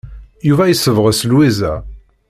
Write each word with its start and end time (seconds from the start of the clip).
Yuba 0.47 0.63
yessebɣes 0.67 1.19
Lwiza. 1.29 1.73